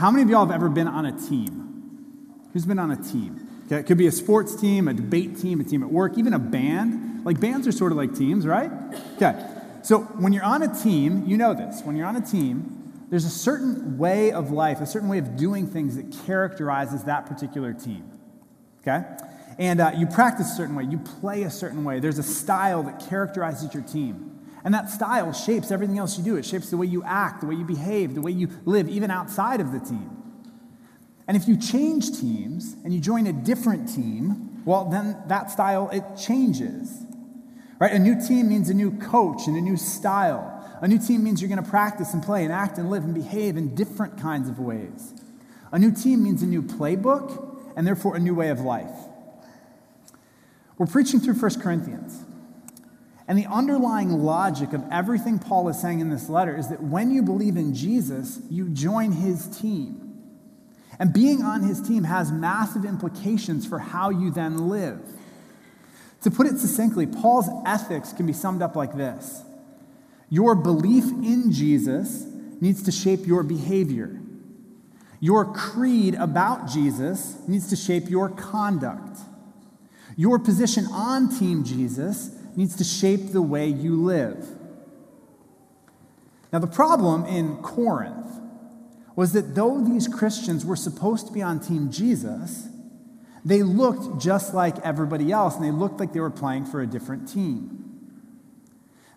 [0.00, 2.40] How many of y'all have ever been on a team?
[2.54, 3.46] Who's been on a team?
[3.66, 6.32] Okay, it could be a sports team, a debate team, a team at work, even
[6.32, 7.22] a band.
[7.26, 8.70] Like bands are sort of like teams, right?
[9.16, 9.38] Okay.
[9.82, 11.82] So when you're on a team, you know this.
[11.82, 15.36] When you're on a team, there's a certain way of life, a certain way of
[15.36, 18.10] doing things that characterizes that particular team.
[18.80, 19.04] Okay?
[19.58, 22.00] And uh, you practice a certain way, you play a certain way.
[22.00, 24.29] There's a style that characterizes your team.
[24.64, 26.36] And that style shapes everything else you do.
[26.36, 29.10] It shapes the way you act, the way you behave, the way you live, even
[29.10, 30.10] outside of the team.
[31.26, 35.88] And if you change teams and you join a different team, well, then that style,
[35.90, 37.04] it changes.
[37.78, 37.92] Right?
[37.92, 40.56] A new team means a new coach and a new style.
[40.82, 43.14] A new team means you're going to practice and play and act and live and
[43.14, 45.14] behave in different kinds of ways.
[45.72, 48.90] A new team means a new playbook and therefore a new way of life.
[50.78, 52.24] We're preaching through 1 Corinthians.
[53.30, 57.12] And the underlying logic of everything Paul is saying in this letter is that when
[57.12, 60.18] you believe in Jesus, you join his team.
[60.98, 65.00] And being on his team has massive implications for how you then live.
[66.22, 69.44] To put it succinctly, Paul's ethics can be summed up like this
[70.28, 72.26] Your belief in Jesus
[72.60, 74.20] needs to shape your behavior.
[75.20, 79.20] Your creed about Jesus needs to shape your conduct.
[80.16, 84.46] Your position on Team Jesus needs to shape the way you live.
[86.52, 88.26] Now, the problem in Corinth
[89.14, 92.68] was that though these Christians were supposed to be on Team Jesus,
[93.44, 96.86] they looked just like everybody else, and they looked like they were playing for a
[96.86, 97.80] different team.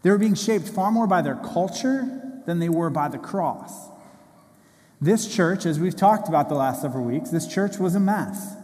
[0.01, 3.89] They were being shaped far more by their culture than they were by the cross.
[5.01, 8.55] This church, as we've talked about the last several weeks, this church was a mess.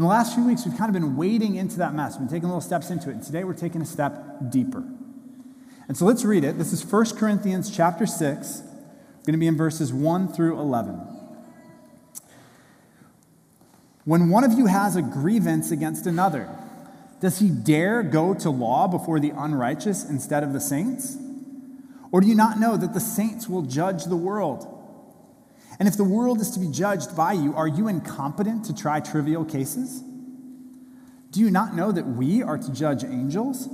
[0.00, 2.12] In the last few weeks, we've kind of been wading into that mess.
[2.12, 3.16] We've been taking little steps into it.
[3.16, 4.14] And today we're taking a step
[4.48, 4.82] deeper.
[5.88, 6.56] And so let's read it.
[6.56, 8.60] This is 1 Corinthians chapter 6.
[9.26, 10.94] going to be in verses 1 through 11.
[14.06, 16.48] When one of you has a grievance against another,
[17.20, 21.18] does he dare go to law before the unrighteous instead of the saints?
[22.10, 24.79] Or do you not know that the saints will judge the world?
[25.80, 29.00] And if the world is to be judged by you, are you incompetent to try
[29.00, 30.02] trivial cases?
[31.30, 33.66] Do you not know that we are to judge angels?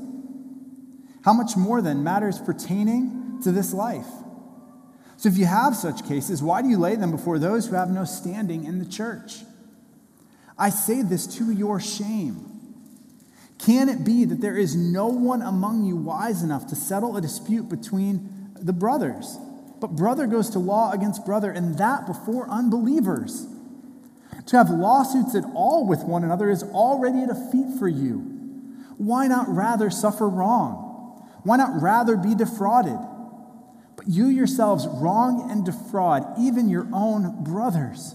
[1.24, 4.06] How much more then matters pertaining to this life?
[5.16, 7.90] So if you have such cases, why do you lay them before those who have
[7.90, 9.38] no standing in the church?
[10.56, 12.52] I say this to your shame.
[13.58, 17.20] Can it be that there is no one among you wise enough to settle a
[17.20, 19.38] dispute between the brothers?
[19.80, 23.46] But brother goes to law against brother, and that before unbelievers.
[24.46, 28.18] To have lawsuits at all with one another is already a defeat for you.
[28.96, 31.26] Why not rather suffer wrong?
[31.42, 32.98] Why not rather be defrauded?
[33.96, 38.14] But you yourselves wrong and defraud even your own brothers.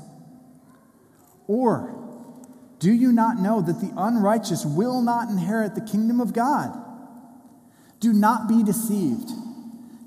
[1.47, 1.97] Or
[2.79, 6.77] do you not know that the unrighteous will not inherit the kingdom of God?
[7.99, 9.29] Do not be deceived.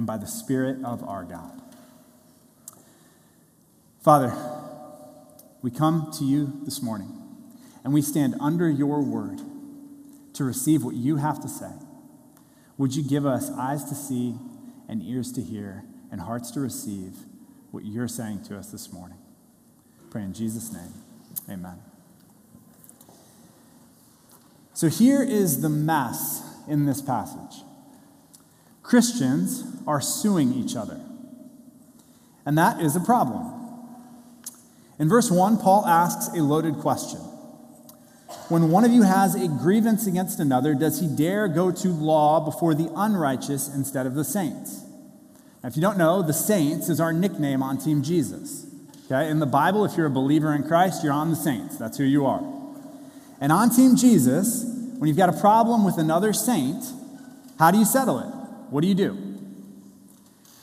[0.00, 1.60] and by the Spirit of our God.
[4.02, 4.34] Father,
[5.60, 7.12] we come to you this morning
[7.84, 9.42] and we stand under your word
[10.32, 11.72] to receive what you have to say.
[12.78, 14.36] Would you give us eyes to see
[14.88, 17.12] and ears to hear and hearts to receive
[17.70, 19.18] what you're saying to us this morning?
[20.08, 20.94] Pray in Jesus' name.
[21.50, 21.76] Amen.
[24.72, 27.64] So here is the mess in this passage.
[28.90, 31.00] Christians are suing each other.
[32.44, 33.46] And that is a problem.
[34.98, 37.20] In verse 1, Paul asks a loaded question.
[38.48, 42.44] When one of you has a grievance against another, does he dare go to law
[42.44, 44.82] before the unrighteous instead of the saints?
[45.62, 48.66] Now, if you don't know, the saints is our nickname on Team Jesus.
[49.06, 49.30] Okay?
[49.30, 51.78] In the Bible, if you're a believer in Christ, you're on the saints.
[51.78, 52.42] That's who you are.
[53.40, 54.64] And on Team Jesus,
[54.98, 56.84] when you've got a problem with another saint,
[57.56, 58.39] how do you settle it?
[58.70, 59.30] What do you do?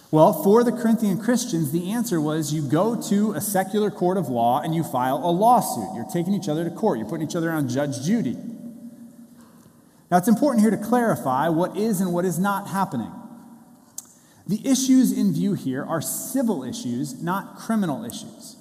[0.10, 4.30] Well, for the Corinthian Christians, the answer was you go to a secular court of
[4.30, 5.96] law and you file a lawsuit.
[5.96, 8.38] You're taking each other to court, you're putting each other on Judge Judy.
[10.10, 13.12] Now, it's important here to clarify what is and what is not happening.
[14.48, 18.56] The issues in view here are civil issues, not criminal issues.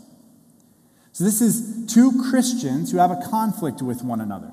[1.12, 4.50] So this is two Christians who have a conflict with one another.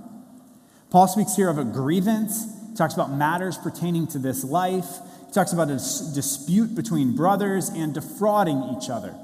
[0.92, 4.98] Paul speaks here of a grievance, he talks about matters pertaining to this life,
[5.28, 9.16] he talks about a dispute between brothers and defrauding each other.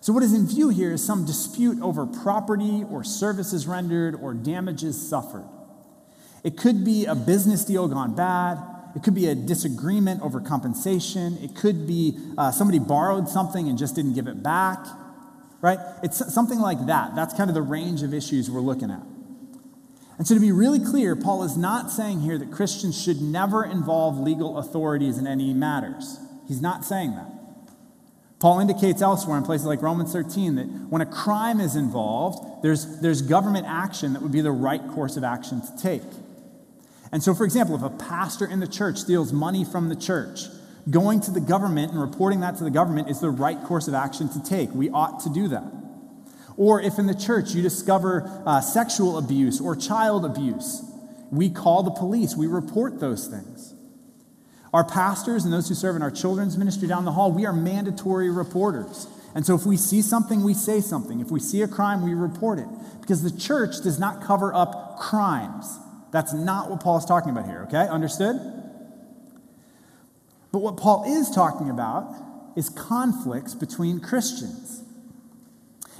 [0.00, 4.32] So, what is in view here is some dispute over property or services rendered or
[4.32, 5.46] damages suffered.
[6.42, 8.56] It could be a business deal gone bad.
[8.96, 11.36] It could be a disagreement over compensation.
[11.42, 14.78] It could be uh, somebody borrowed something and just didn't give it back,
[15.60, 15.78] right?
[16.02, 17.14] It's something like that.
[17.14, 19.02] That's kind of the range of issues we're looking at.
[20.18, 23.64] And so, to be really clear, Paul is not saying here that Christians should never
[23.64, 26.18] involve legal authorities in any matters.
[26.48, 27.30] He's not saying that.
[28.40, 33.00] Paul indicates elsewhere in places like Romans 13 that when a crime is involved, there's,
[33.00, 36.02] there's government action that would be the right course of action to take.
[37.10, 40.42] And so, for example, if a pastor in the church steals money from the church,
[40.90, 43.94] going to the government and reporting that to the government is the right course of
[43.94, 44.70] action to take.
[44.72, 45.64] We ought to do that.
[46.58, 50.82] Or if in the church you discover uh, sexual abuse or child abuse,
[51.30, 53.74] we call the police, we report those things.
[54.74, 57.52] Our pastors and those who serve in our children's ministry down the hall, we are
[57.52, 59.06] mandatory reporters.
[59.34, 61.20] And so if we see something, we say something.
[61.20, 62.66] If we see a crime, we report it.
[63.00, 65.78] Because the church does not cover up crimes.
[66.10, 67.86] That's not what Paul is talking about here, okay?
[67.88, 68.36] Understood?
[70.50, 72.14] But what Paul is talking about
[72.56, 74.82] is conflicts between Christians.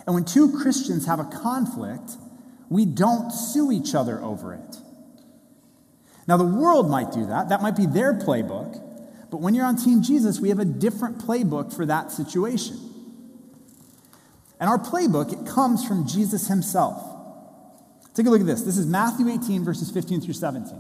[0.09, 2.13] And when two Christians have a conflict,
[2.71, 4.77] we don't sue each other over it.
[6.27, 7.51] Now, the world might do that.
[7.51, 8.83] That might be their playbook.
[9.31, 12.79] But when you're on Team Jesus, we have a different playbook for that situation.
[14.59, 17.05] And our playbook, it comes from Jesus himself.
[18.15, 18.63] Take a look at this.
[18.63, 20.73] This is Matthew 18, verses 15 through 17.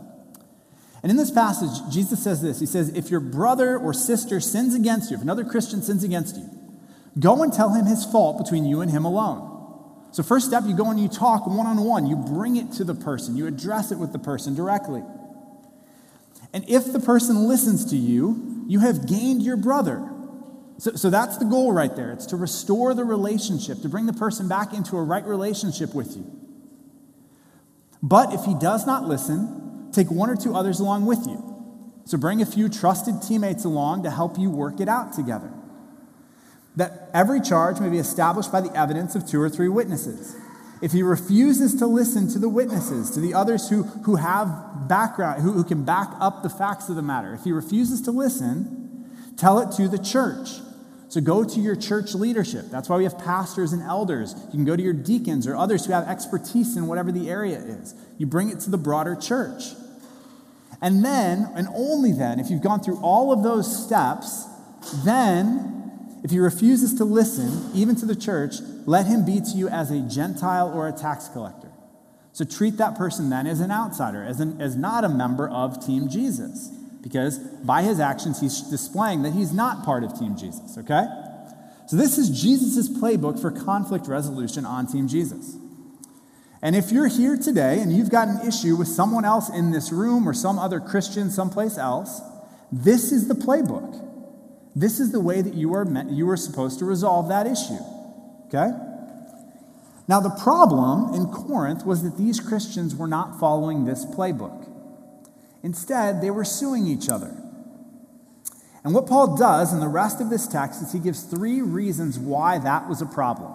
[1.02, 4.74] And in this passage, Jesus says this He says, If your brother or sister sins
[4.74, 6.57] against you, if another Christian sins against you,
[7.18, 9.54] go and tell him his fault between you and him alone.
[10.12, 12.06] So, first step, you go and you talk one on one.
[12.06, 15.02] You bring it to the person, you address it with the person directly.
[16.52, 20.08] And if the person listens to you, you have gained your brother.
[20.78, 22.12] So, so that's the goal right there.
[22.12, 26.16] It's to restore the relationship, to bring the person back into a right relationship with
[26.16, 26.24] you.
[28.02, 31.44] But if he does not listen, take one or two others along with you.
[32.04, 35.52] So bring a few trusted teammates along to help you work it out together.
[36.78, 40.36] That every charge may be established by the evidence of two or three witnesses.
[40.80, 45.42] If he refuses to listen to the witnesses, to the others who, who have background,
[45.42, 49.10] who, who can back up the facts of the matter, if he refuses to listen,
[49.36, 50.50] tell it to the church.
[51.08, 52.66] So go to your church leadership.
[52.70, 54.36] That's why we have pastors and elders.
[54.44, 57.58] You can go to your deacons or others who have expertise in whatever the area
[57.58, 57.92] is.
[58.18, 59.64] You bring it to the broader church.
[60.80, 64.46] And then, and only then, if you've gone through all of those steps,
[65.04, 65.77] then
[66.24, 68.56] if he refuses to listen, even to the church,
[68.86, 71.70] let him be to you as a Gentile or a tax collector.
[72.32, 75.84] So treat that person then as an outsider, as, an, as not a member of
[75.84, 76.68] Team Jesus,
[77.02, 81.06] because by his actions, he's displaying that he's not part of Team Jesus, okay?
[81.86, 85.56] So this is Jesus' playbook for conflict resolution on Team Jesus.
[86.60, 89.92] And if you're here today and you've got an issue with someone else in this
[89.92, 92.20] room or some other Christian someplace else,
[92.72, 94.07] this is the playbook.
[94.78, 97.82] This is the way that you are, meant, you are supposed to resolve that issue.
[98.46, 98.70] Okay?
[100.06, 104.68] Now, the problem in Corinth was that these Christians were not following this playbook.
[105.64, 107.36] Instead, they were suing each other.
[108.84, 112.16] And what Paul does in the rest of this text is he gives three reasons
[112.16, 113.52] why that was a problem.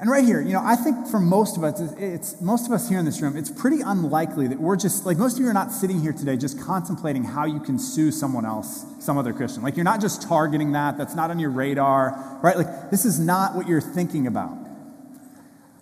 [0.00, 2.88] And right here, you know, I think for most of us, it's most of us
[2.88, 5.54] here in this room, it's pretty unlikely that we're just like most of you are
[5.54, 9.64] not sitting here today just contemplating how you can sue someone else, some other Christian.
[9.64, 12.56] Like you're not just targeting that, that's not on your radar, right?
[12.56, 14.56] Like this is not what you're thinking about.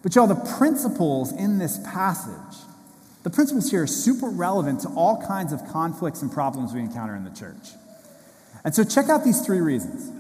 [0.02, 2.62] But y'all, the principles in this passage,
[3.22, 7.14] the principles here are super relevant to all kinds of conflicts and problems we encounter
[7.16, 7.72] in the church.
[8.64, 10.10] And so check out these three reasons.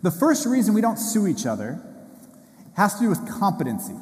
[0.00, 1.82] The first reason we don't sue each other
[2.78, 3.94] has to do with competency.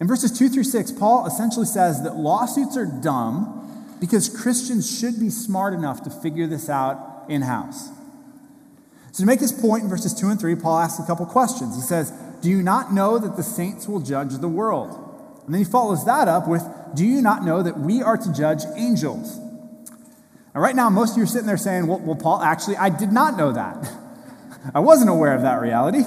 [0.00, 5.20] In verses 2 through 6, Paul essentially says that lawsuits are dumb because Christians should
[5.20, 7.90] be smart enough to figure this out in house.
[9.12, 11.76] So, to make this point in verses 2 and 3, Paul asks a couple questions.
[11.76, 14.90] He says, Do you not know that the saints will judge the world?
[15.44, 18.32] And then he follows that up with, Do you not know that we are to
[18.32, 19.38] judge angels?
[20.54, 22.88] Now, right now, most of you are sitting there saying, Well, well Paul, actually, I
[22.88, 23.92] did not know that.
[24.74, 26.04] I wasn't aware of that reality.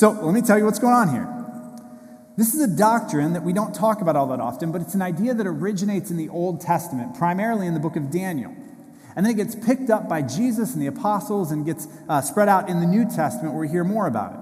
[0.00, 1.28] So let me tell you what's going on here.
[2.34, 5.02] This is a doctrine that we don't talk about all that often, but it's an
[5.02, 8.50] idea that originates in the Old Testament, primarily in the book of Daniel.
[9.14, 12.48] And then it gets picked up by Jesus and the apostles and gets uh, spread
[12.48, 14.40] out in the New Testament where we hear more about it.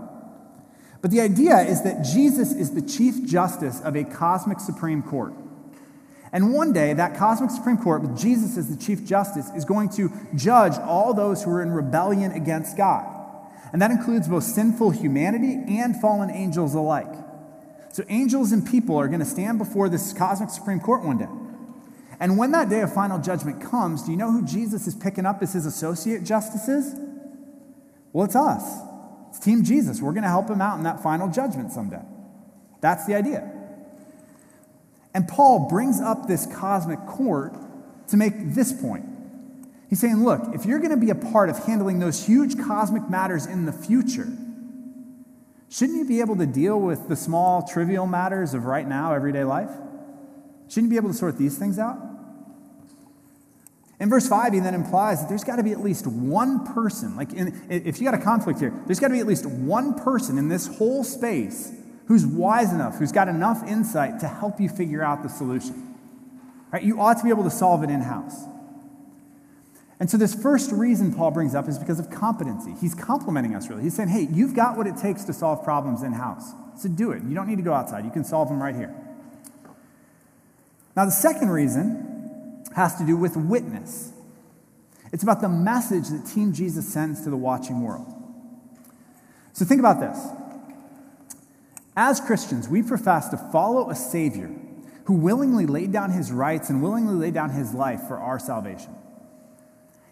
[1.02, 5.34] But the idea is that Jesus is the chief justice of a cosmic supreme court.
[6.30, 9.88] And one day, that cosmic Supreme Court, with Jesus as the Chief Justice, is going
[9.96, 13.17] to judge all those who are in rebellion against God.
[13.72, 17.12] And that includes both sinful humanity and fallen angels alike.
[17.92, 21.28] So, angels and people are going to stand before this cosmic Supreme Court one day.
[22.20, 25.24] And when that day of final judgment comes, do you know who Jesus is picking
[25.24, 26.94] up as his associate justices?
[28.12, 28.80] Well, it's us.
[29.30, 30.00] It's Team Jesus.
[30.00, 32.02] We're going to help him out in that final judgment someday.
[32.80, 33.50] That's the idea.
[35.14, 37.54] And Paul brings up this cosmic court
[38.08, 39.04] to make this point.
[39.88, 43.08] He's saying, look, if you're going to be a part of handling those huge cosmic
[43.08, 44.28] matters in the future,
[45.70, 49.44] shouldn't you be able to deal with the small, trivial matters of right now, everyday
[49.44, 49.70] life?
[50.68, 51.98] Shouldn't you be able to sort these things out?
[54.00, 57.16] In verse 5, he then implies that there's got to be at least one person,
[57.16, 59.94] like in, if you got a conflict here, there's got to be at least one
[59.94, 61.72] person in this whole space
[62.06, 65.96] who's wise enough, who's got enough insight to help you figure out the solution.
[66.72, 66.82] Right?
[66.82, 68.44] You ought to be able to solve it in house.
[70.00, 72.74] And so, this first reason Paul brings up is because of competency.
[72.80, 73.82] He's complimenting us, really.
[73.82, 76.52] He's saying, hey, you've got what it takes to solve problems in house.
[76.76, 77.24] So, do it.
[77.24, 78.94] You don't need to go outside, you can solve them right here.
[80.96, 84.12] Now, the second reason has to do with witness.
[85.12, 88.06] It's about the message that Team Jesus sends to the watching world.
[89.52, 90.18] So, think about this.
[91.96, 94.48] As Christians, we profess to follow a Savior
[95.06, 98.94] who willingly laid down his rights and willingly laid down his life for our salvation.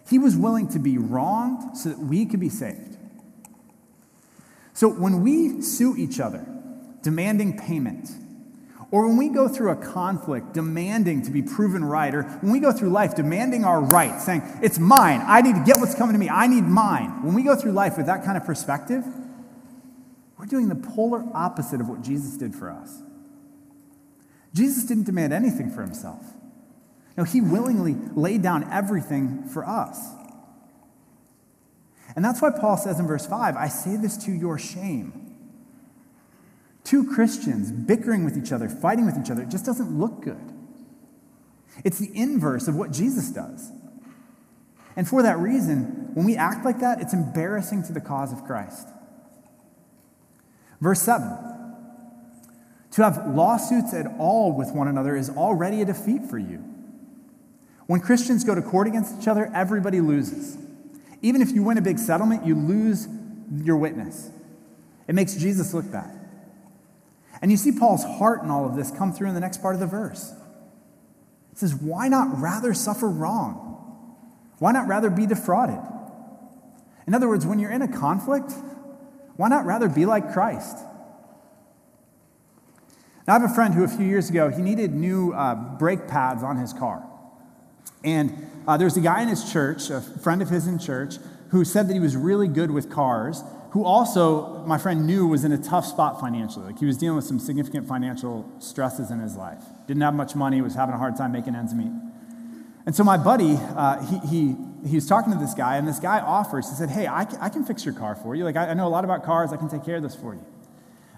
[0.09, 2.97] He was willing to be wronged so that we could be saved.
[4.73, 6.47] So when we sue each other,
[7.03, 8.11] demanding payment,
[8.91, 12.61] or when we go through a conflict demanding to be proven right, or when we
[12.61, 16.13] go through life demanding our rights, saying, It's mine, I need to get what's coming
[16.13, 17.23] to me, I need mine.
[17.25, 19.05] When we go through life with that kind of perspective,
[20.39, 23.03] we're doing the polar opposite of what Jesus did for us.
[24.55, 26.23] Jesus didn't demand anything for himself.
[27.17, 29.99] No, he willingly laid down everything for us.
[32.15, 35.23] And that's why Paul says in verse 5 I say this to your shame.
[36.85, 40.53] Two Christians bickering with each other, fighting with each other, it just doesn't look good.
[41.85, 43.71] It's the inverse of what Jesus does.
[44.95, 48.45] And for that reason, when we act like that, it's embarrassing to the cause of
[48.45, 48.89] Christ.
[50.81, 51.29] Verse 7
[52.93, 56.76] To have lawsuits at all with one another is already a defeat for you.
[57.87, 60.59] When Christians go to court against each other, everybody loses.
[61.23, 63.09] Even if you win a big settlement, you lose
[63.63, 64.31] your witness.
[65.09, 66.13] It makes Jesus look bad.
[67.41, 69.75] And you see Paul's heart in all of this come through in the next part
[69.75, 70.33] of the verse.
[71.53, 74.17] It says, Why not rather suffer wrong?
[74.59, 75.79] Why not rather be defrauded?
[77.07, 78.53] In other words, when you're in a conflict,
[79.37, 80.79] why not rather be like Christ?
[83.27, 86.09] Now, I have a friend who a few years ago, he needed new uh, brake
[86.09, 87.06] pads on his car.
[88.05, 91.17] And uh, there was a guy in his church, a friend of his in church,
[91.51, 95.45] who said that he was really good with cars, who also, my friend knew, was
[95.45, 96.67] in a tough spot financially.
[96.67, 99.63] Like he was dealing with some significant financial stresses in his life.
[99.87, 101.93] Didn't have much money, was having a hard time making ends meet.
[102.87, 104.57] And so my buddy, uh, he, he,
[104.89, 107.39] he was talking to this guy, and this guy offers, he said, Hey, I can,
[107.41, 108.45] I can fix your car for you.
[108.45, 110.35] Like, I, I know a lot about cars, I can take care of this for
[110.35, 110.45] you.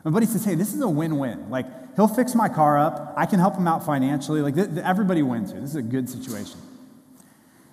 [0.05, 1.51] My buddy says, Hey, this is a win win.
[1.51, 4.41] Like, he'll fix my car up, I can help him out financially.
[4.41, 5.61] Like, th- th- everybody wins here.
[5.61, 6.61] This is a good situation.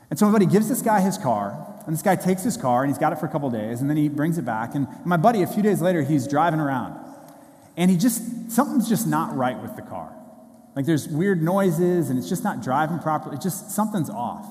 [0.09, 2.83] And so my buddy gives this guy his car, and this guy takes his car,
[2.83, 4.75] and he's got it for a couple days, and then he brings it back.
[4.75, 6.99] And my buddy, a few days later, he's driving around,
[7.75, 10.15] and he just, something's just not right with the car.
[10.75, 13.35] Like there's weird noises and it's just not driving properly.
[13.35, 14.45] It's just something's off.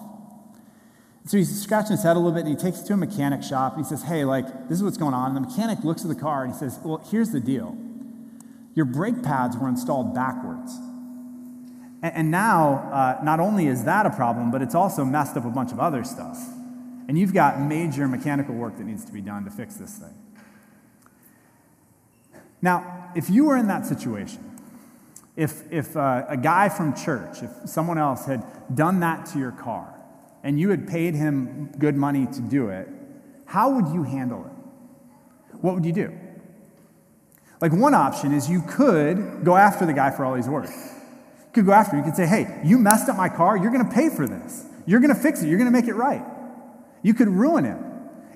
[1.27, 3.43] So he's scratching his head a little bit and he takes it to a mechanic
[3.43, 5.35] shop and he says, Hey, like, this is what's going on.
[5.35, 7.77] And the mechanic looks at the car and he says, Well, here's the deal.
[8.75, 10.77] Your brake pads were installed backwards.
[12.03, 15.51] And, now, uh, not only is that a problem, but it's also messed up a
[15.51, 16.39] bunch of other stuff.
[17.09, 20.13] And you've got major mechanical work that needs to be done to fix this thing.
[22.61, 24.59] Now, if you were in that situation,
[25.35, 29.53] if, if uh, a guy from church, if someone else had done that to your
[29.53, 29.94] car
[30.45, 32.87] and you had paid him good money to do it,
[33.47, 35.57] how would you handle it?
[35.57, 36.17] What would you do?
[37.61, 40.71] Like, one option is you could go after the guy for all he's worth.
[41.47, 42.05] You could go after him.
[42.05, 43.57] You could say, hey, you messed up my car.
[43.57, 44.67] You're going to pay for this.
[44.87, 45.49] You're going to fix it.
[45.49, 46.23] You're going to make it right.
[47.03, 47.83] You could ruin him.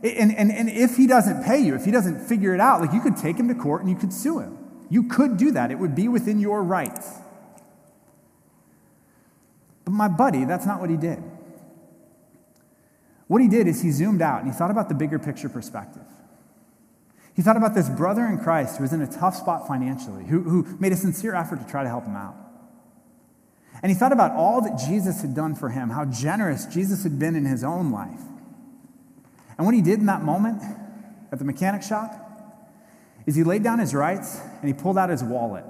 [0.03, 2.93] And, and, and if he doesn't pay you, if he doesn't figure it out, like
[2.93, 4.57] you could take him to court and you could sue him.
[4.89, 7.11] You could do that, it would be within your rights.
[9.85, 11.23] But my buddy, that's not what he did.
[13.29, 16.03] What he did is he zoomed out and he thought about the bigger picture perspective.
[17.35, 20.43] He thought about this brother in Christ who was in a tough spot financially, who,
[20.43, 22.35] who made a sincere effort to try to help him out.
[23.81, 27.19] And he thought about all that Jesus had done for him, how generous Jesus had
[27.19, 28.21] been in his own life.
[29.57, 30.63] And what he did in that moment
[31.31, 32.25] at the mechanic shop
[33.27, 35.67] is he laid down his rights and he pulled out his wallet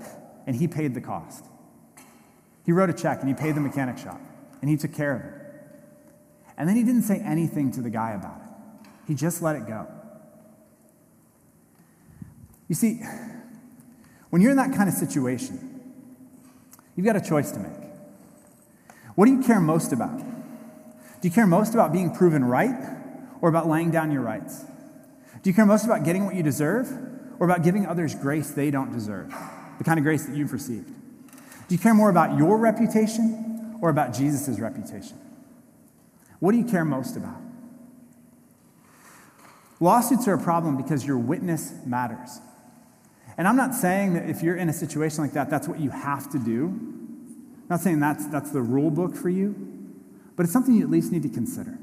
[0.46, 1.44] and he paid the cost.
[2.64, 4.20] He wrote a check and he paid the mechanic shop
[4.60, 5.37] and he took care of it.
[6.58, 9.66] And then he didn't say anything to the guy about it, he just let it
[9.66, 9.86] go.
[12.68, 13.00] You see,
[14.28, 15.80] when you're in that kind of situation,
[16.96, 17.88] you've got a choice to make.
[19.14, 20.18] What do you care most about?
[20.18, 22.76] Do you care most about being proven right
[23.40, 24.64] or about laying down your rights?
[25.42, 26.90] Do you care most about getting what you deserve
[27.38, 29.32] or about giving others grace they don't deserve,
[29.78, 30.88] the kind of grace that you've received?
[30.88, 35.18] Do you care more about your reputation or about Jesus' reputation?
[36.40, 37.40] What do you care most about?
[39.80, 42.40] Lawsuits are a problem because your witness matters.
[43.36, 45.90] And I'm not saying that if you're in a situation like that, that's what you
[45.90, 46.66] have to do.
[46.66, 49.54] I'm not saying that's, that's the rule book for you,
[50.34, 51.78] but it's something you at least need to consider.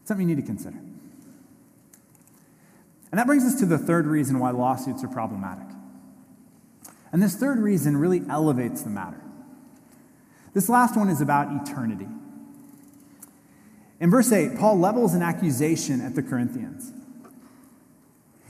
[0.00, 0.78] It's something you need to consider.
[3.10, 5.66] And that brings us to the third reason why lawsuits are problematic.
[7.12, 9.20] And this third reason really elevates the matter.
[10.54, 12.08] This last one is about eternity.
[14.00, 16.92] In verse 8, Paul levels an accusation at the Corinthians.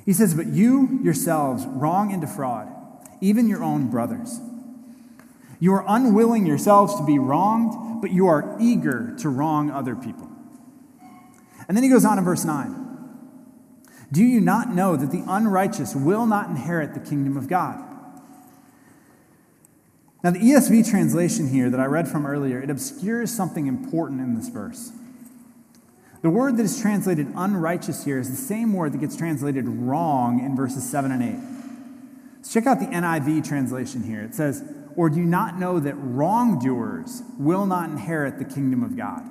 [0.04, 2.68] He says, But you yourselves wrong and defraud,
[3.20, 4.40] even your own brothers.
[5.60, 10.28] You are unwilling yourselves to be wronged, but you are eager to wrong other people.
[11.66, 12.86] And then he goes on in verse 9
[14.12, 17.84] Do you not know that the unrighteous will not inherit the kingdom of God?
[20.22, 24.34] Now, the ESV translation here that I read from earlier, it obscures something important in
[24.34, 24.90] this verse.
[26.22, 30.44] The word that is translated unrighteous here is the same word that gets translated wrong
[30.44, 32.36] in verses 7 and 8.
[32.36, 34.22] Let's check out the NIV translation here.
[34.22, 34.64] It says,
[34.96, 39.22] Or do you not know that wrongdoers will not inherit the kingdom of God?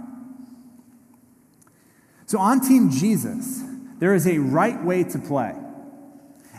[2.26, 3.64] So on Team Jesus,
[4.00, 5.56] there is a right way to play,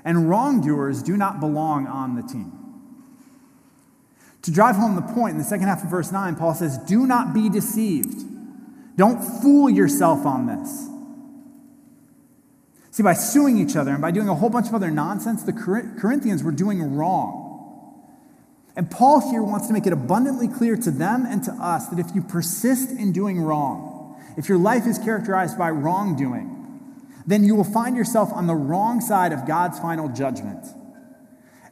[0.05, 2.53] and wrongdoers do not belong on the team.
[4.43, 7.07] To drive home the point, in the second half of verse 9, Paul says, Do
[7.07, 8.25] not be deceived.
[8.99, 10.89] Don't fool yourself on this.
[12.91, 15.53] See, by suing each other and by doing a whole bunch of other nonsense, the
[15.53, 17.45] Corinthians were doing wrong.
[18.75, 22.01] And Paul here wants to make it abundantly clear to them and to us that
[22.01, 26.57] if you persist in doing wrong, if your life is characterized by wrongdoing,
[27.25, 30.67] then you will find yourself on the wrong side of God's final judgment.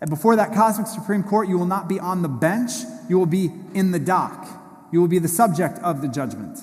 [0.01, 2.71] And before that cosmic Supreme Court, you will not be on the bench,
[3.09, 4.47] you will be in the dock.
[4.93, 6.61] You will be the subject of the judgment.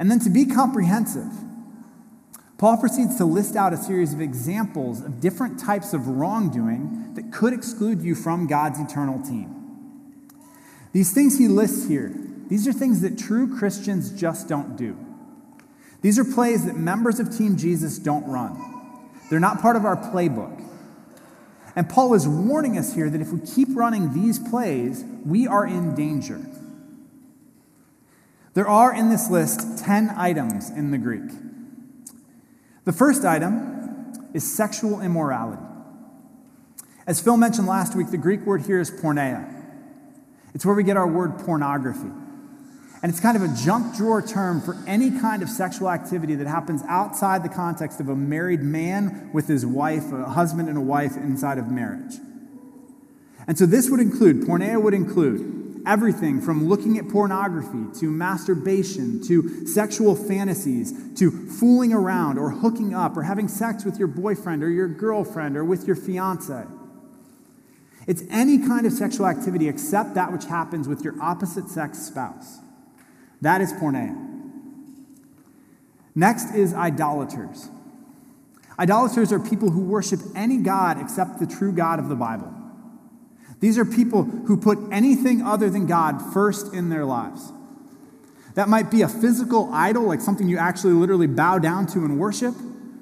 [0.00, 1.30] And then to be comprehensive,
[2.56, 7.30] Paul proceeds to list out a series of examples of different types of wrongdoing that
[7.30, 9.54] could exclude you from God's eternal team.
[10.92, 12.14] These things he lists here,
[12.48, 14.96] these are things that true Christians just don't do.
[16.00, 18.58] These are plays that members of Team Jesus don't run.
[19.28, 20.64] They're not part of our playbook.
[21.76, 25.66] And Paul is warning us here that if we keep running these plays, we are
[25.66, 26.40] in danger.
[28.54, 31.30] There are in this list 10 items in the Greek.
[32.84, 35.62] The first item is sexual immorality.
[37.06, 39.56] As Phil mentioned last week, the Greek word here is porneia.
[40.54, 42.10] It's where we get our word pornography.
[43.02, 46.46] And it's kind of a junk drawer term for any kind of sexual activity that
[46.46, 50.82] happens outside the context of a married man with his wife, a husband and a
[50.82, 52.16] wife inside of marriage.
[53.46, 59.22] And so this would include, porneia would include Everything from looking at pornography to masturbation
[59.26, 64.62] to sexual fantasies to fooling around or hooking up or having sex with your boyfriend
[64.62, 66.64] or your girlfriend or with your fiance.
[68.06, 72.58] It's any kind of sexual activity except that which happens with your opposite sex spouse.
[73.40, 74.26] That is porneia.
[76.14, 77.68] Next is idolaters.
[78.78, 82.52] Idolaters are people who worship any God except the true God of the Bible.
[83.60, 87.52] These are people who put anything other than God first in their lives.
[88.54, 92.18] That might be a physical idol, like something you actually literally bow down to and
[92.18, 92.54] worship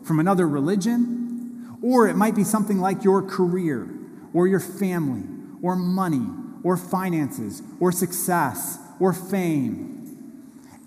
[0.05, 3.89] from another religion, or it might be something like your career,
[4.35, 5.23] or your family,
[5.63, 6.27] or money,
[6.65, 9.95] or finances, or success, or fame.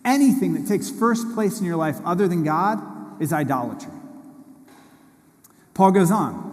[0.03, 3.93] Anything that takes first place in your life other than God is idolatry.
[5.73, 6.49] Paul goes on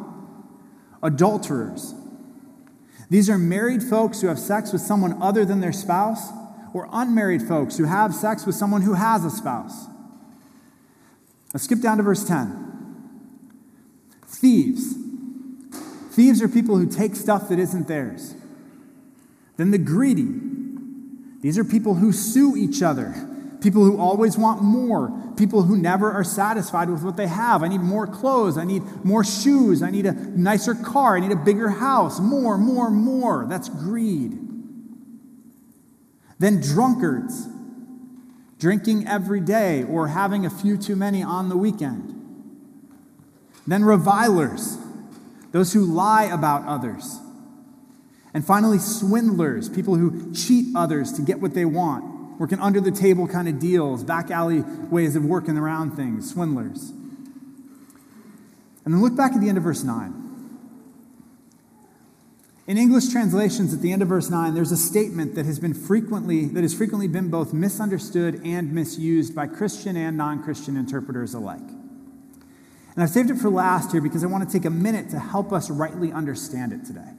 [1.03, 1.95] adulterers,
[3.11, 6.31] these are married folks who have sex with someone other than their spouse,
[6.75, 9.87] or unmarried folks who have sex with someone who has a spouse.
[11.55, 12.67] Let's skip down to verse 10.
[14.27, 14.95] Thieves.
[16.11, 18.35] Thieves are people who take stuff that isn't theirs.
[19.57, 20.29] Then the greedy.
[21.41, 23.15] These are people who sue each other,
[23.61, 27.63] people who always want more, people who never are satisfied with what they have.
[27.63, 28.57] I need more clothes.
[28.57, 29.83] I need more shoes.
[29.83, 31.17] I need a nicer car.
[31.17, 32.21] I need a bigger house.
[32.21, 33.47] More, more, more.
[33.49, 34.39] That's greed.
[36.39, 37.49] Then drunkards,
[38.59, 42.15] drinking every day or having a few too many on the weekend.
[43.67, 44.79] Then revilers,
[45.53, 47.19] those who lie about others.
[48.33, 52.91] And finally, swindlers, people who cheat others to get what they want working under the
[52.91, 56.91] table kind of deals, back alley ways of working around things, swindlers.
[58.85, 60.25] And then look back at the end of verse 9.
[62.69, 65.73] In English translations at the end of verse 9, there's a statement that has been
[65.73, 71.61] frequently that has frequently been both misunderstood and misused by Christian and non-Christian interpreters alike.
[71.61, 75.19] And I've saved it for last here because I want to take a minute to
[75.19, 77.13] help us rightly understand it today.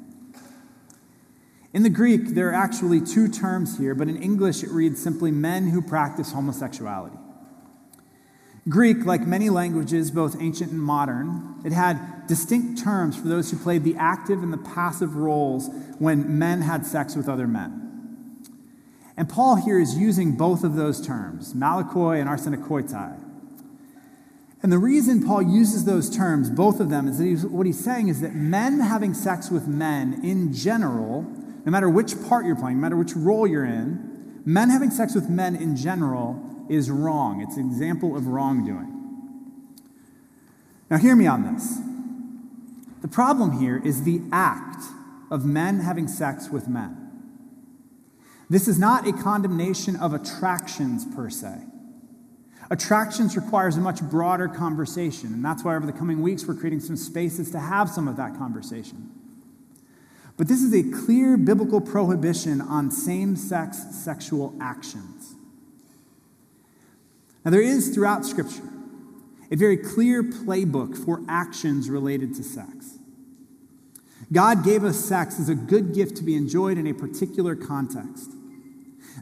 [1.71, 5.32] In the Greek, there are actually two terms here, but in English it reads simply
[5.32, 7.17] men who practice homosexuality.
[8.67, 13.58] Greek, like many languages, both ancient and modern, it had distinct terms for those who
[13.58, 17.89] played the active and the passive roles when men had sex with other men.
[19.15, 23.25] And Paul here is using both of those terms, malakoi and arsenokoitai.
[24.62, 27.84] And the reason Paul uses those terms, both of them, is that he's, what he's
[27.84, 31.25] saying is that men having sex with men in general
[31.69, 35.13] no matter which part you're playing, no matter which role you're in, men having sex
[35.13, 37.41] with men in general is wrong.
[37.41, 38.91] It's an example of wrongdoing.
[40.89, 41.77] Now, hear me on this.
[43.03, 44.84] The problem here is the act
[45.29, 46.97] of men having sex with men.
[48.49, 51.53] This is not a condemnation of attractions per se.
[52.71, 56.79] Attractions requires a much broader conversation, and that's why over the coming weeks we're creating
[56.79, 59.18] some spaces to have some of that conversation.
[60.39, 65.36] But this is a clear biblical prohibition on same sex sexual actions.
[67.43, 68.63] Now, there is throughout Scripture
[69.52, 72.99] a very clear playbook for actions related to sex.
[74.32, 78.32] God gave us sex as a good gift to be enjoyed in a particular context.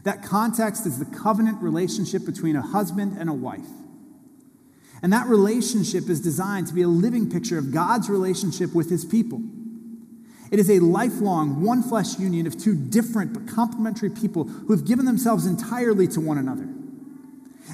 [0.04, 3.66] That context is the covenant relationship between a husband and a wife.
[5.02, 9.04] And that relationship is designed to be a living picture of God's relationship with his
[9.04, 9.42] people.
[10.50, 14.86] It is a lifelong, one flesh union of two different but complementary people who have
[14.86, 16.68] given themselves entirely to one another.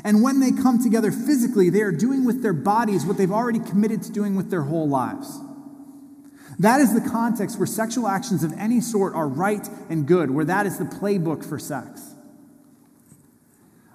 [0.02, 3.60] And when they come together physically, they are doing with their bodies what they've already
[3.60, 5.38] committed to doing with their whole lives.
[6.58, 10.44] That is the context where sexual actions of any sort are right and good, where
[10.44, 12.14] that is the playbook for sex.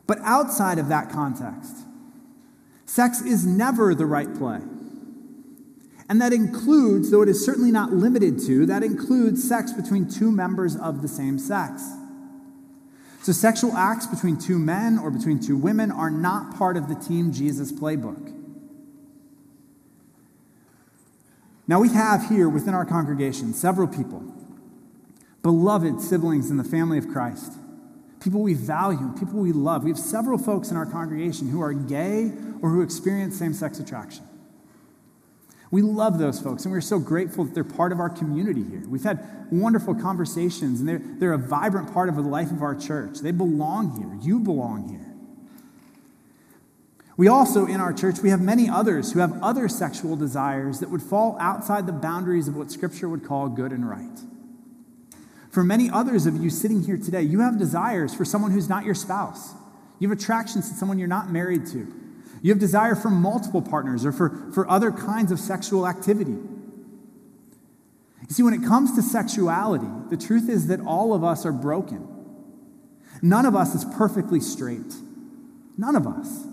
[0.07, 1.75] But outside of that context,
[2.85, 4.59] sex is never the right play.
[6.10, 10.32] And that includes, though it is certainly not limited to, that includes sex between two
[10.32, 11.84] members of the same sex.
[13.22, 16.95] So, sexual acts between two men or between two women are not part of the
[16.95, 18.34] Team Jesus playbook.
[21.67, 24.24] Now, we have here within our congregation several people,
[25.43, 27.54] beloved siblings in the family of Christ,
[28.19, 29.84] people we value, people we love.
[29.84, 32.32] We have several folks in our congregation who are gay
[32.63, 34.24] or who experience same sex attraction.
[35.71, 38.84] We love those folks, and we're so grateful that they're part of our community here.
[38.88, 42.73] We've had wonderful conversations, and they're, they're a vibrant part of the life of our
[42.73, 43.19] church.
[43.19, 44.17] They belong here.
[44.27, 45.05] You belong here.
[47.17, 50.89] We also, in our church, we have many others who have other sexual desires that
[50.89, 54.19] would fall outside the boundaries of what Scripture would call good and right.
[55.51, 58.86] For many others of you sitting here today, you have desires for someone who's not
[58.86, 59.53] your spouse.
[59.99, 61.93] You have attractions to someone you're not married to.
[62.41, 66.32] You have desire for multiple partners or for, for other kinds of sexual activity.
[68.30, 71.52] You see, when it comes to sexuality, the truth is that all of us are
[71.52, 72.08] broken.
[73.21, 74.93] None of us is perfectly straight.
[75.78, 76.45] None of us.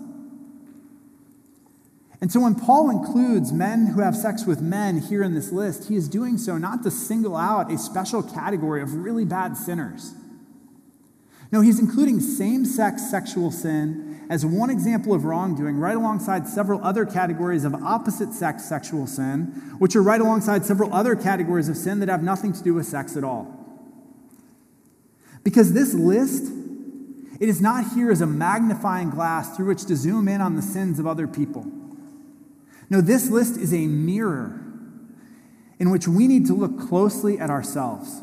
[2.19, 5.87] And so when Paul includes men who have sex with men here in this list,
[5.87, 10.15] he is doing so not to single out a special category of really bad sinners.
[11.51, 16.83] No, he's including same sex sexual sin as one example of wrongdoing, right alongside several
[16.83, 19.45] other categories of opposite sex sexual sin,
[19.79, 22.85] which are right alongside several other categories of sin that have nothing to do with
[22.85, 23.53] sex at all.
[25.43, 26.51] Because this list,
[27.39, 30.61] it is not here as a magnifying glass through which to zoom in on the
[30.61, 31.65] sins of other people.
[32.89, 34.61] No, this list is a mirror
[35.79, 38.21] in which we need to look closely at ourselves.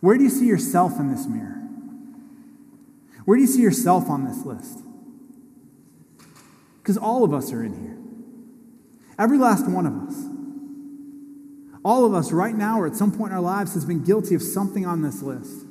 [0.00, 1.60] Where do you see yourself in this mirror?
[3.24, 4.80] Where do you see yourself on this list?
[6.82, 7.96] Because all of us are in here.
[9.18, 10.24] Every last one of us.
[11.84, 14.34] All of us right now or at some point in our lives has been guilty
[14.34, 15.66] of something on this list.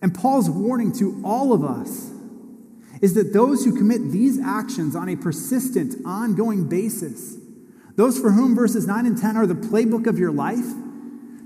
[0.00, 2.10] And Paul's warning to all of us
[3.00, 7.36] is that those who commit these actions on a persistent, ongoing basis,
[7.96, 10.66] those for whom verses 9 and 10 are the playbook of your life,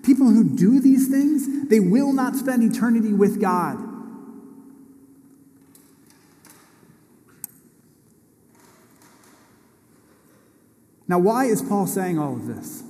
[0.03, 3.79] people who do these things, they will not spend eternity with God.
[11.09, 12.83] Now, why is Paul saying all of this?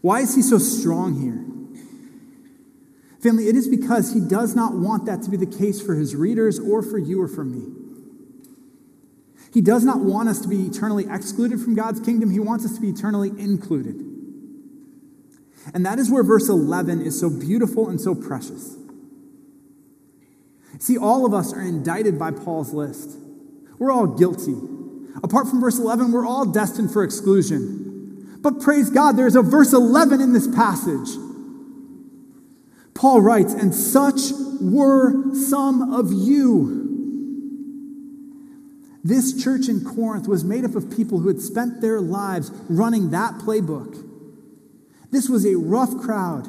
[0.00, 1.44] Why is he so strong here?
[3.20, 6.14] Family, it is because he does not want that to be the case for his
[6.14, 7.72] readers or for you or for me.
[9.52, 12.74] He does not want us to be eternally excluded from God's kingdom, he wants us
[12.74, 14.11] to be eternally included.
[15.74, 18.76] And that is where verse 11 is so beautiful and so precious.
[20.78, 23.16] See, all of us are indicted by Paul's list.
[23.78, 24.56] We're all guilty.
[25.22, 28.38] Apart from verse 11, we're all destined for exclusion.
[28.40, 31.08] But praise God, there's a verse 11 in this passage
[32.94, 34.20] Paul writes, and such
[34.60, 36.82] were some of you.
[39.02, 43.10] This church in Corinth was made up of people who had spent their lives running
[43.10, 44.08] that playbook.
[45.12, 46.48] This was a rough crowd.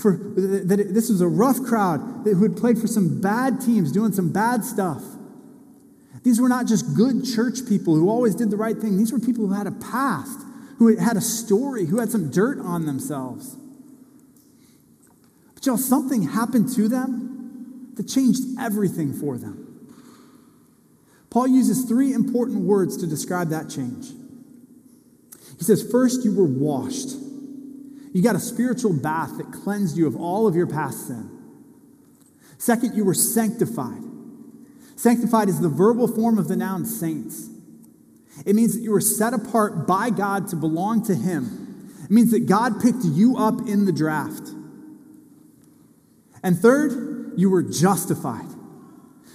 [0.00, 4.12] For, that this was a rough crowd who had played for some bad teams, doing
[4.12, 5.02] some bad stuff.
[6.22, 8.96] These were not just good church people who always did the right thing.
[8.98, 10.40] These were people who had a past,
[10.78, 13.56] who had a story, who had some dirt on themselves.
[15.54, 19.64] But y'all, something happened to them that changed everything for them.
[21.30, 24.08] Paul uses three important words to describe that change.
[25.58, 27.27] He says, First, you were washed.
[28.12, 31.30] You got a spiritual bath that cleansed you of all of your past sin.
[32.58, 34.02] Second, you were sanctified.
[34.96, 37.48] Sanctified is the verbal form of the noun saints.
[38.44, 41.90] It means that you were set apart by God to belong to Him.
[42.04, 44.48] It means that God picked you up in the draft.
[46.42, 48.48] And third, you were justified.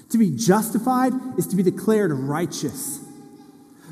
[0.10, 3.03] To be justified is to be declared righteous.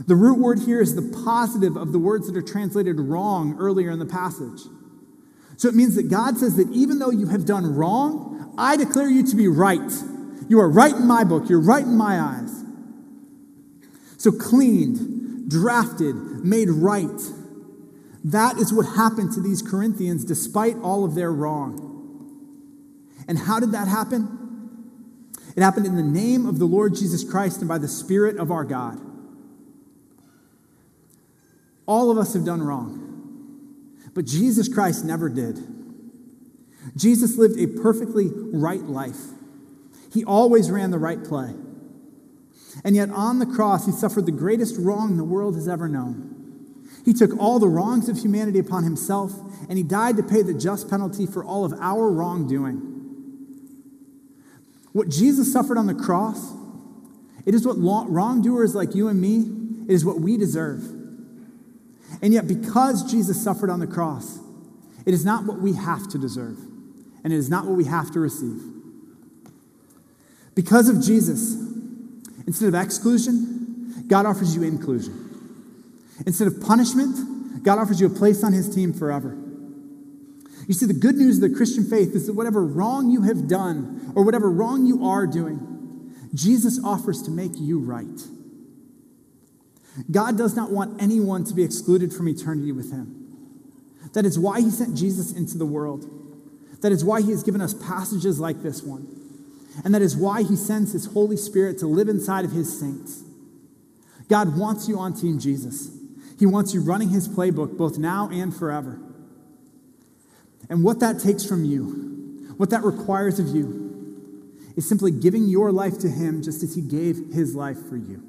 [0.07, 3.91] The root word here is the positive of the words that are translated wrong earlier
[3.91, 4.61] in the passage.
[5.57, 9.09] So it means that God says that even though you have done wrong, I declare
[9.09, 9.91] you to be right.
[10.49, 12.63] You are right in my book, you're right in my eyes.
[14.17, 17.21] So cleaned, drafted, made right.
[18.23, 21.87] That is what happened to these Corinthians despite all of their wrong.
[23.27, 24.37] And how did that happen?
[25.55, 28.51] It happened in the name of the Lord Jesus Christ and by the Spirit of
[28.51, 28.99] our God.
[31.91, 33.75] All of us have done wrong,
[34.13, 35.59] but Jesus Christ never did.
[36.95, 39.19] Jesus lived a perfectly right life.
[40.13, 41.53] He always ran the right play.
[42.85, 46.87] And yet, on the cross, he suffered the greatest wrong the world has ever known.
[47.03, 49.33] He took all the wrongs of humanity upon himself,
[49.67, 52.77] and he died to pay the just penalty for all of our wrongdoing.
[54.93, 56.53] What Jesus suffered on the cross,
[57.45, 60.90] it is what wrongdoers like you and me, it is what we deserve.
[62.21, 64.39] And yet, because Jesus suffered on the cross,
[65.05, 66.57] it is not what we have to deserve,
[67.23, 68.61] and it is not what we have to receive.
[70.53, 71.55] Because of Jesus,
[72.45, 75.29] instead of exclusion, God offers you inclusion.
[76.25, 79.37] Instead of punishment, God offers you a place on his team forever.
[80.67, 83.47] You see, the good news of the Christian faith is that whatever wrong you have
[83.47, 88.21] done or whatever wrong you are doing, Jesus offers to make you right.
[90.09, 93.17] God does not want anyone to be excluded from eternity with him.
[94.13, 96.05] That is why he sent Jesus into the world.
[96.81, 99.07] That is why he has given us passages like this one.
[99.85, 103.23] And that is why he sends his Holy Spirit to live inside of his saints.
[104.27, 105.91] God wants you on Team Jesus.
[106.39, 108.99] He wants you running his playbook both now and forever.
[110.69, 113.81] And what that takes from you, what that requires of you,
[114.75, 118.23] is simply giving your life to Him just as He gave His life for you.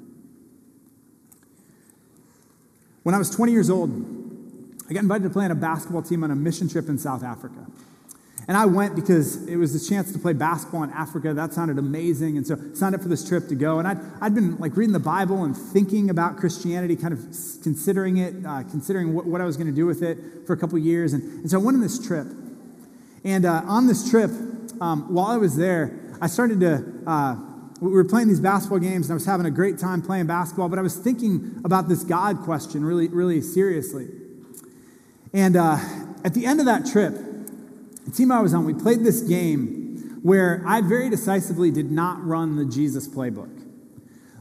[3.03, 3.91] When I was 20 years old,
[4.89, 7.23] I got invited to play on a basketball team on a mission trip in South
[7.23, 7.67] Africa.
[8.47, 11.33] And I went because it was a chance to play basketball in Africa.
[11.33, 12.35] That sounded amazing.
[12.35, 13.79] And so I signed up for this trip to go.
[13.79, 17.19] And I'd, I'd been like reading the Bible and thinking about Christianity, kind of
[17.61, 20.57] considering it, uh, considering what, what, I was going to do with it for a
[20.57, 21.13] couple years.
[21.13, 22.27] And, and so I went on this trip.
[23.23, 24.29] And uh, on this trip,
[24.81, 27.35] um, while I was there, I started to, uh,
[27.83, 30.69] we were playing these basketball games and I was having a great time playing basketball,
[30.69, 34.07] but I was thinking about this God question really, really seriously.
[35.33, 35.77] And uh,
[36.23, 37.13] at the end of that trip,
[38.05, 42.23] the team I was on, we played this game where I very decisively did not
[42.25, 43.62] run the Jesus playbook.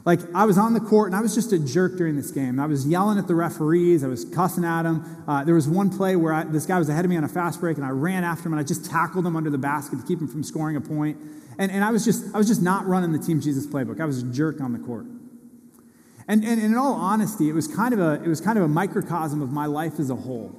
[0.04, 2.58] Like, I was on the court and I was just a jerk during this game.
[2.58, 5.24] I was yelling at the referees, I was cussing at them.
[5.28, 7.28] Uh, there was one play where I, this guy was ahead of me on a
[7.28, 10.00] fast break and I ran after him and I just tackled him under the basket
[10.00, 11.18] to keep him from scoring a point.
[11.58, 14.00] And, and I, was just, I was just not running the Team Jesus playbook.
[14.00, 15.06] I was a jerk on the court.
[16.26, 18.64] And, and, and in all honesty, it was, kind of a, it was kind of
[18.64, 20.58] a microcosm of my life as a whole.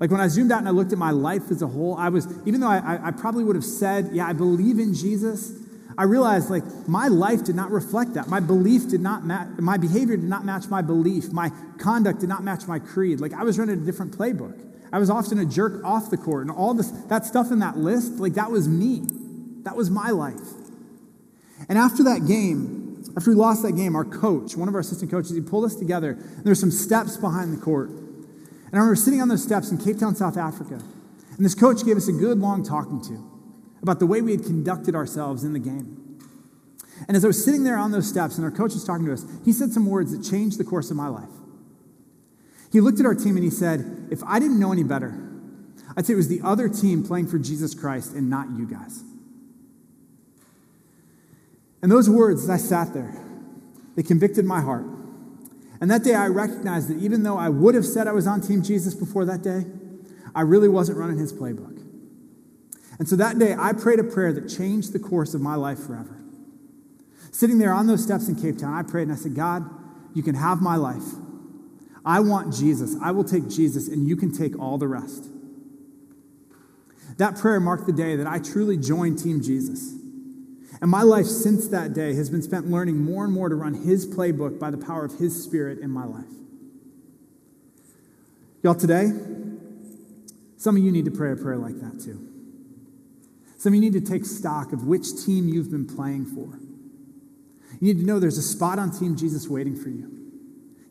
[0.00, 2.08] Like when I zoomed out and I looked at my life as a whole, I
[2.08, 5.52] was, even though I, I probably would have said, yeah, I believe in Jesus,
[5.98, 8.28] I realized like my life did not reflect that.
[8.28, 11.32] My belief did not match, my behavior did not match my belief.
[11.32, 13.20] My conduct did not match my creed.
[13.20, 14.58] Like I was running a different playbook.
[14.92, 17.78] I was often a jerk off the court and all this, that stuff in that
[17.78, 19.02] list, like that was me.
[19.62, 20.40] That was my life.
[21.68, 25.10] And after that game, after we lost that game, our coach, one of our assistant
[25.10, 26.14] coaches, he pulled us together.
[26.14, 27.88] There were some steps behind the court.
[27.88, 30.82] And I remember sitting on those steps in Cape Town, South Africa.
[31.36, 33.31] And this coach gave us a good long talking to
[33.82, 35.98] about the way we had conducted ourselves in the game.
[37.08, 39.12] And as I was sitting there on those steps and our coach was talking to
[39.12, 41.28] us, he said some words that changed the course of my life.
[42.70, 45.12] He looked at our team and he said, If I didn't know any better,
[45.96, 49.02] I'd say it was the other team playing for Jesus Christ and not you guys.
[51.82, 53.12] And those words, as I sat there,
[53.96, 54.86] they convicted my heart.
[55.80, 58.40] And that day I recognized that even though I would have said I was on
[58.40, 59.66] Team Jesus before that day,
[60.34, 61.81] I really wasn't running his playbook.
[62.98, 65.78] And so that day, I prayed a prayer that changed the course of my life
[65.78, 66.22] forever.
[67.30, 69.68] Sitting there on those steps in Cape Town, I prayed and I said, God,
[70.14, 71.02] you can have my life.
[72.04, 72.96] I want Jesus.
[73.02, 75.28] I will take Jesus, and you can take all the rest.
[77.16, 79.94] That prayer marked the day that I truly joined Team Jesus.
[80.80, 83.74] And my life since that day has been spent learning more and more to run
[83.74, 86.24] His playbook by the power of His Spirit in my life.
[88.62, 89.12] Y'all, today,
[90.56, 92.31] some of you need to pray a prayer like that too.
[93.62, 96.58] Some of you need to take stock of which team you've been playing for.
[97.80, 100.10] You need to know there's a spot on Team Jesus waiting for you.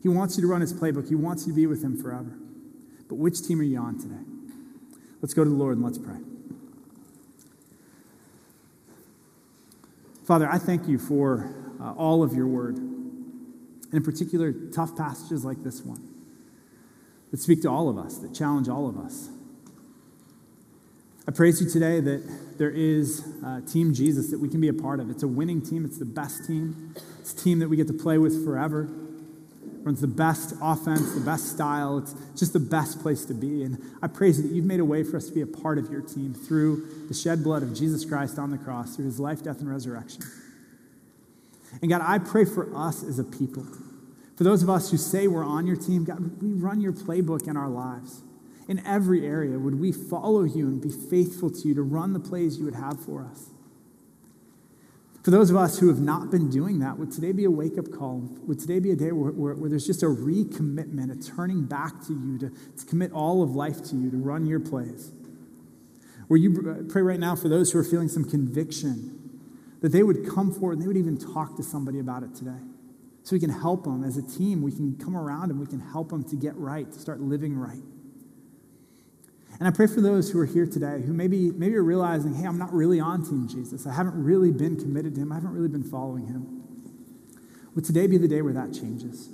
[0.00, 2.32] He wants you to run his playbook, he wants you to be with him forever.
[3.10, 4.24] But which team are you on today?
[5.20, 6.16] Let's go to the Lord and let's pray.
[10.24, 15.44] Father, I thank you for uh, all of your word, and in particular, tough passages
[15.44, 16.08] like this one
[17.32, 19.28] that speak to all of us, that challenge all of us.
[21.26, 24.72] I praise you today that there is uh, Team Jesus that we can be a
[24.72, 25.08] part of.
[25.08, 26.94] It's a winning team, it's the best team.
[27.20, 28.88] It's a team that we get to play with forever.
[29.82, 31.98] Runs the best offense, the best style.
[31.98, 33.62] It's just the best place to be.
[33.62, 35.78] And I praise you that you've made a way for us to be a part
[35.78, 39.20] of your team through the shed blood of Jesus Christ on the cross, through his
[39.20, 40.22] life, death, and resurrection.
[41.80, 43.64] And God, I pray for us as a people.
[44.36, 47.48] For those of us who say we're on your team, God, we run your playbook
[47.48, 48.22] in our lives
[48.68, 52.20] in every area, would we follow you and be faithful to you to run the
[52.20, 53.50] plays you would have for us?
[55.22, 57.78] For those of us who have not been doing that, would today be a wake
[57.78, 58.28] up call?
[58.46, 62.02] Would today be a day where, where, where there's just a recommitment, a turning back
[62.06, 65.12] to you, to, to commit all of life to you, to run your plays?
[66.26, 69.18] Where you uh, pray right now for those who are feeling some conviction,
[69.80, 72.58] that they would come forward and they would even talk to somebody about it today.
[73.22, 74.60] So we can help them as a team.
[74.62, 77.56] We can come around and we can help them to get right, to start living
[77.56, 77.82] right.
[79.58, 82.46] And I pray for those who are here today who maybe, maybe are realizing, hey,
[82.46, 83.86] I'm not really on Team Jesus.
[83.86, 85.30] I haven't really been committed to Him.
[85.32, 86.62] I haven't really been following Him.
[87.74, 89.28] Would today be the day where that changes?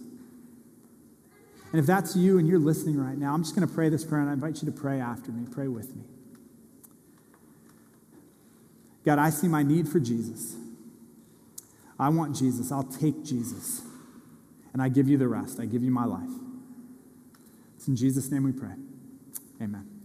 [1.73, 4.05] And if that's you and you're listening right now, I'm just going to pray this
[4.05, 5.47] prayer and I invite you to pray after me.
[5.51, 6.03] Pray with me.
[9.05, 10.57] God, I see my need for Jesus.
[11.99, 12.71] I want Jesus.
[12.73, 13.83] I'll take Jesus.
[14.73, 15.61] And I give you the rest.
[15.61, 16.29] I give you my life.
[17.77, 18.75] It's in Jesus' name we pray.
[19.61, 19.98] Amen.